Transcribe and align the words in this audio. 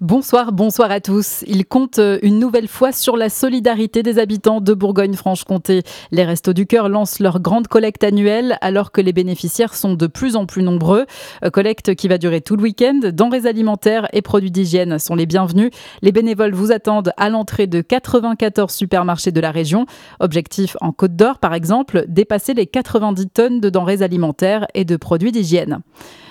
Bonsoir, 0.00 0.52
bonsoir 0.52 0.90
à 0.90 1.00
tous. 1.00 1.44
Il 1.46 1.66
compte 1.66 1.98
euh, 1.98 2.18
une 2.22 2.38
nouvelle 2.38 2.68
fois 2.68 2.90
sur 2.90 3.18
la 3.18 3.28
solidarité 3.28 4.02
des 4.02 4.18
habitants 4.18 4.62
de 4.62 4.72
Bourgogne-Franche-Comté. 4.72 5.82
Les 6.10 6.24
Restos 6.24 6.54
du 6.54 6.64
Cœur 6.64 6.88
lancent 6.88 7.20
leur 7.20 7.38
grande 7.38 7.68
collecte 7.68 8.02
annuelle 8.02 8.56
alors 8.62 8.92
que 8.92 9.02
les 9.02 9.12
bénéficiaires 9.12 9.74
sont 9.74 9.92
de 9.92 10.06
plus 10.06 10.36
en 10.36 10.46
plus 10.46 10.62
nombreux. 10.62 11.04
Euh, 11.44 11.50
collecte 11.50 11.94
qui 11.96 12.08
va 12.08 12.16
durer 12.16 12.40
tout 12.40 12.56
le 12.56 12.62
week-end. 12.62 12.98
Denrées 13.12 13.44
alimentaires 13.44 14.08
et 14.14 14.22
produits 14.22 14.50
d'hygiène 14.50 14.98
sont 14.98 15.16
les 15.16 15.26
bienvenus. 15.26 15.70
Les 16.00 16.12
bénévoles 16.12 16.54
vous 16.54 16.72
attendent 16.72 17.12
à 17.18 17.28
l'entrée 17.28 17.66
de 17.66 17.82
94 17.82 18.72
supermarchés 18.72 19.32
de 19.32 19.40
la 19.42 19.50
région. 19.50 19.84
Objectif 20.18 20.78
en 20.80 20.92
Côte 20.92 21.14
d'Or, 21.14 21.38
par 21.38 21.52
exemple, 21.52 22.06
dépasser 22.08 22.54
les 22.54 22.66
90 22.66 23.28
tonnes 23.28 23.60
de 23.60 23.68
denrées 23.68 24.00
alimentaires 24.00 24.66
et 24.72 24.86
de 24.86 24.96
produits 24.96 25.30
d'hygiène. 25.30 25.82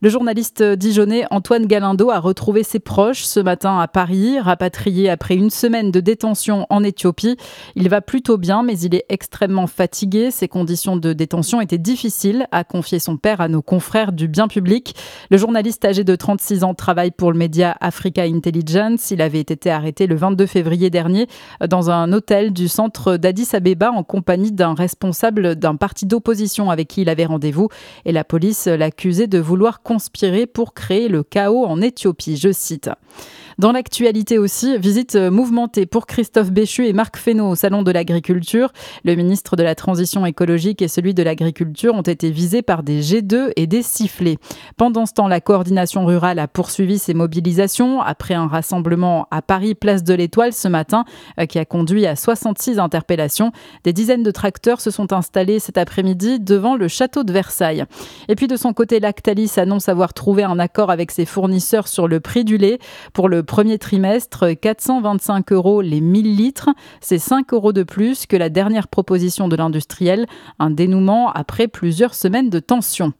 Le 0.00 0.08
journaliste 0.08 0.64
dijonnais 0.64 1.26
Antoine 1.30 1.66
Galindo 1.66 2.10
a 2.10 2.18
retrouvé 2.18 2.64
ses 2.64 2.80
proches 2.80 3.22
ce 3.22 3.38
matin 3.38 3.51
à 3.52 3.88
Paris, 3.88 4.40
rapatrié 4.40 5.10
après 5.10 5.34
une 5.34 5.50
semaine 5.50 5.90
de 5.90 6.00
détention 6.00 6.66
en 6.70 6.82
Éthiopie. 6.82 7.36
Il 7.76 7.88
va 7.88 8.00
plutôt 8.00 8.38
bien, 8.38 8.62
mais 8.62 8.78
il 8.78 8.94
est 8.94 9.04
extrêmement 9.08 9.66
fatigué. 9.66 10.30
Ses 10.30 10.48
conditions 10.48 10.96
de 10.96 11.12
détention 11.12 11.60
étaient 11.60 11.78
difficiles, 11.78 12.46
a 12.50 12.64
confié 12.64 12.98
son 12.98 13.16
père 13.16 13.40
à 13.40 13.48
nos 13.48 13.60
confrères 13.60 14.12
du 14.12 14.26
bien 14.26 14.48
public. 14.48 14.94
Le 15.30 15.36
journaliste 15.36 15.84
âgé 15.84 16.02
de 16.02 16.16
36 16.16 16.64
ans 16.64 16.74
travaille 16.74 17.10
pour 17.10 17.30
le 17.30 17.38
média 17.38 17.76
Africa 17.80 18.22
Intelligence. 18.22 19.10
Il 19.10 19.20
avait 19.20 19.40
été 19.40 19.70
arrêté 19.70 20.06
le 20.06 20.16
22 20.16 20.46
février 20.46 20.88
dernier 20.88 21.26
dans 21.68 21.90
un 21.90 22.12
hôtel 22.12 22.52
du 22.52 22.68
centre 22.68 23.18
d'Addis 23.18 23.48
Abeba 23.52 23.90
en 23.90 24.02
compagnie 24.02 24.52
d'un 24.52 24.74
responsable 24.74 25.56
d'un 25.56 25.76
parti 25.76 26.06
d'opposition 26.06 26.70
avec 26.70 26.88
qui 26.88 27.02
il 27.02 27.08
avait 27.10 27.26
rendez-vous. 27.26 27.68
Et 28.06 28.12
la 28.12 28.24
police 28.24 28.66
l'accusait 28.66 29.26
de 29.26 29.38
vouloir 29.38 29.82
conspirer 29.82 30.46
pour 30.46 30.72
créer 30.72 31.08
le 31.08 31.22
chaos 31.22 31.66
en 31.66 31.82
Éthiopie, 31.82 32.36
je 32.36 32.50
cite. 32.52 32.88
Dans 33.58 33.72
l'actualité 33.72 34.38
aussi, 34.38 34.78
visite 34.78 35.16
mouvementée 35.16 35.86
pour 35.86 36.06
Christophe 36.06 36.50
Béchu 36.50 36.86
et 36.86 36.92
Marc 36.92 37.16
Fesneau 37.16 37.50
au 37.50 37.54
Salon 37.54 37.82
de 37.82 37.90
l'Agriculture. 37.90 38.72
Le 39.04 39.14
ministre 39.14 39.56
de 39.56 39.62
la 39.62 39.74
Transition 39.74 40.24
écologique 40.24 40.82
et 40.82 40.88
celui 40.88 41.14
de 41.14 41.22
l'Agriculture 41.22 41.94
ont 41.94 42.02
été 42.02 42.30
visés 42.30 42.62
par 42.62 42.82
des 42.82 43.02
G2 43.02 43.52
et 43.56 43.66
des 43.66 43.82
sifflets. 43.82 44.38
Pendant 44.76 45.06
ce 45.06 45.12
temps, 45.12 45.28
la 45.28 45.40
coordination 45.40 46.06
rurale 46.06 46.38
a 46.38 46.48
poursuivi 46.48 46.98
ses 46.98 47.14
mobilisations 47.14 48.00
après 48.00 48.34
un 48.34 48.46
rassemblement 48.46 49.26
à 49.30 49.42
Paris, 49.42 49.74
place 49.74 50.02
de 50.02 50.14
l'Étoile 50.14 50.52
ce 50.52 50.68
matin, 50.68 51.04
euh, 51.38 51.46
qui 51.46 51.58
a 51.58 51.64
conduit 51.64 52.06
à 52.06 52.16
66 52.16 52.78
interpellations. 52.78 53.52
Des 53.84 53.92
dizaines 53.92 54.22
de 54.22 54.30
tracteurs 54.30 54.80
se 54.80 54.90
sont 54.90 55.12
installés 55.12 55.58
cet 55.58 55.78
après-midi 55.78 56.40
devant 56.40 56.76
le 56.76 56.88
château 56.88 57.22
de 57.24 57.32
Versailles. 57.32 57.84
Et 58.28 58.34
puis 58.34 58.46
de 58.46 58.56
son 58.56 58.72
côté, 58.72 59.00
Lactalis 59.00 59.52
annonce 59.56 59.88
avoir 59.88 60.14
trouvé 60.14 60.42
un 60.42 60.58
accord 60.58 60.90
avec 60.90 61.10
ses 61.10 61.24
fournisseurs 61.24 61.88
sur 61.88 62.08
le 62.08 62.20
prix 62.20 62.44
du 62.44 62.56
lait. 62.56 62.78
Pour 63.12 63.28
le 63.28 63.41
premier 63.42 63.78
trimestre, 63.78 64.52
425 64.60 65.52
euros 65.52 65.80
les 65.82 66.00
1000 66.00 66.36
litres. 66.36 66.70
C'est 67.00 67.18
5 67.18 67.52
euros 67.52 67.72
de 67.72 67.82
plus 67.82 68.26
que 68.26 68.36
la 68.36 68.48
dernière 68.48 68.88
proposition 68.88 69.48
de 69.48 69.56
l'industriel. 69.56 70.26
Un 70.58 70.70
dénouement 70.70 71.30
après 71.32 71.68
plusieurs 71.68 72.14
semaines 72.14 72.50
de 72.50 72.58
tension. 72.58 73.12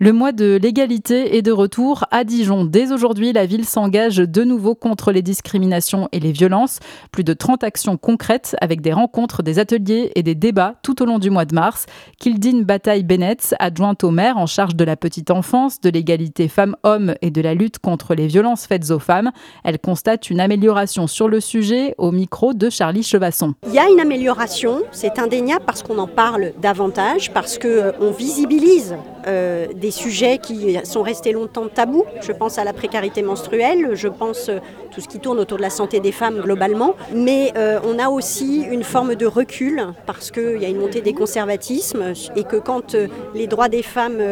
Le 0.00 0.12
mois 0.12 0.32
de 0.32 0.58
l'égalité 0.60 1.36
est 1.36 1.42
de 1.42 1.52
retour 1.52 2.04
à 2.10 2.24
Dijon. 2.24 2.64
Dès 2.64 2.90
aujourd'hui, 2.90 3.32
la 3.32 3.46
ville 3.46 3.64
s'engage 3.64 4.16
de 4.16 4.42
nouveau 4.42 4.74
contre 4.74 5.12
les 5.12 5.22
discriminations 5.22 6.08
et 6.10 6.18
les 6.18 6.32
violences. 6.32 6.80
Plus 7.12 7.22
de 7.22 7.32
30 7.32 7.62
actions 7.62 7.96
concrètes 7.96 8.56
avec 8.60 8.80
des 8.80 8.92
rencontres, 8.92 9.44
des 9.44 9.60
ateliers 9.60 10.10
et 10.16 10.24
des 10.24 10.34
débats 10.34 10.74
tout 10.82 11.00
au 11.00 11.06
long 11.06 11.20
du 11.20 11.30
mois 11.30 11.44
de 11.44 11.54
mars. 11.54 11.86
Kildine 12.18 12.64
Bataille-Bennett, 12.64 13.54
adjointe 13.60 14.02
au 14.02 14.10
maire 14.10 14.36
en 14.36 14.46
charge 14.46 14.74
de 14.74 14.84
la 14.84 14.96
petite 14.96 15.30
enfance, 15.30 15.80
de 15.80 15.90
l'égalité 15.90 16.48
femmes-hommes 16.48 17.14
et 17.22 17.30
de 17.30 17.40
la 17.40 17.54
lutte 17.54 17.78
contre 17.78 18.14
les 18.14 18.26
violences 18.26 18.66
faites 18.66 18.90
aux 18.90 18.98
femmes. 18.98 19.30
Elle 19.62 19.78
constate 19.78 20.28
une 20.28 20.40
amélioration 20.40 21.06
sur 21.06 21.28
le 21.28 21.38
sujet 21.38 21.94
au 21.98 22.10
micro 22.10 22.52
de 22.52 22.68
Charlie 22.68 23.04
Chevasson. 23.04 23.54
Il 23.68 23.74
y 23.74 23.78
a 23.78 23.88
une 23.88 24.00
amélioration, 24.00 24.82
c'est 24.90 25.20
indéniable 25.20 25.64
parce 25.64 25.82
qu'on 25.84 25.98
en 25.98 26.08
parle 26.08 26.52
davantage, 26.60 27.32
parce 27.32 27.58
qu'on 27.58 27.68
euh, 27.68 28.10
visibilise 28.18 28.96
euh, 29.26 29.66
des 29.74 29.90
sujets 29.90 30.38
qui 30.38 30.78
sont 30.84 31.02
restés 31.02 31.32
longtemps 31.32 31.68
tabous. 31.68 32.04
Je 32.20 32.32
pense 32.32 32.58
à 32.58 32.64
la 32.64 32.72
précarité 32.72 33.22
menstruelle, 33.22 33.90
je 33.94 34.08
pense 34.08 34.48
euh, 34.48 34.58
tout 34.92 35.00
ce 35.00 35.08
qui 35.08 35.18
tourne 35.18 35.38
autour 35.38 35.58
de 35.58 35.62
la 35.62 35.70
santé 35.70 36.00
des 36.00 36.12
femmes 36.12 36.40
globalement. 36.40 36.94
Mais 37.14 37.52
euh, 37.56 37.80
on 37.84 37.98
a 37.98 38.08
aussi 38.08 38.62
une 38.62 38.84
forme 38.84 39.14
de 39.14 39.26
recul 39.26 39.86
parce 40.06 40.30
qu'il 40.30 40.58
y 40.60 40.64
a 40.64 40.68
une 40.68 40.78
montée 40.78 41.00
des 41.00 41.14
conservatismes 41.14 42.12
et 42.36 42.44
que 42.44 42.56
quand 42.56 42.96
les 43.34 43.46
droits 43.46 43.68
des 43.68 43.82
femmes 43.82 44.22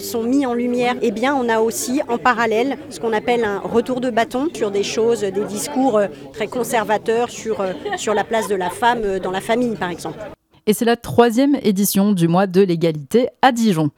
sont 0.00 0.22
mis 0.22 0.46
en 0.46 0.54
lumière, 0.54 0.94
eh 1.02 1.10
bien 1.10 1.34
on 1.34 1.48
a 1.48 1.60
aussi 1.60 2.00
en 2.08 2.18
parallèle 2.18 2.76
ce 2.90 3.00
qu'on 3.00 3.12
appelle 3.12 3.44
un 3.44 3.60
retour 3.60 4.00
de 4.00 4.10
bâton 4.10 4.48
sur 4.54 4.70
des 4.70 4.82
choses, 4.82 5.20
des 5.20 5.44
discours 5.44 6.00
très 6.32 6.46
conservateurs 6.46 7.30
sur, 7.30 7.64
sur 7.96 8.14
la 8.14 8.24
place 8.24 8.48
de 8.48 8.56
la 8.56 8.70
femme 8.70 9.18
dans 9.18 9.30
la 9.30 9.40
famille 9.40 9.76
par 9.76 9.90
exemple 9.90 10.18
et 10.66 10.72
c'est 10.72 10.84
la 10.84 10.96
troisième 10.96 11.56
édition 11.62 12.12
du 12.12 12.28
mois 12.28 12.46
de 12.46 12.60
l'égalité 12.60 13.28
à 13.42 13.52
Dijon. 13.52 13.90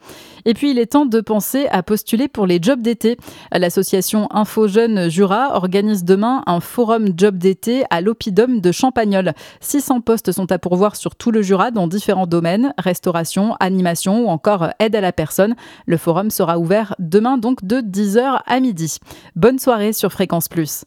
Et 0.45 0.53
puis 0.53 0.71
il 0.71 0.79
est 0.79 0.93
temps 0.93 1.05
de 1.05 1.19
penser 1.19 1.67
à 1.71 1.83
postuler 1.83 2.27
pour 2.27 2.47
les 2.47 2.59
jobs 2.61 2.81
d'été. 2.81 3.17
L'association 3.51 4.27
Info 4.31 4.67
Jeunes 4.67 5.09
Jura 5.09 5.55
organise 5.55 6.03
demain 6.03 6.43
un 6.47 6.59
forum 6.59 7.09
job 7.15 7.37
d'été 7.37 7.83
à 7.89 8.01
l'Opidum 8.01 8.61
de 8.61 8.71
Champagnol. 8.71 9.33
600 9.59 10.01
postes 10.01 10.31
sont 10.31 10.51
à 10.51 10.59
pourvoir 10.59 10.95
sur 10.95 11.15
tout 11.15 11.31
le 11.31 11.41
Jura 11.41 11.71
dans 11.71 11.87
différents 11.87 12.27
domaines, 12.27 12.73
restauration, 12.77 13.55
animation 13.59 14.25
ou 14.25 14.27
encore 14.27 14.69
aide 14.79 14.95
à 14.95 15.01
la 15.01 15.11
personne. 15.11 15.55
Le 15.85 15.97
forum 15.97 16.29
sera 16.29 16.59
ouvert 16.59 16.95
demain 16.99 17.37
donc 17.37 17.65
de 17.65 17.77
10h 17.77 18.39
à 18.45 18.59
midi. 18.59 18.97
Bonne 19.35 19.59
soirée 19.59 19.93
sur 19.93 20.11
Fréquence 20.11 20.47
Plus. 20.47 20.85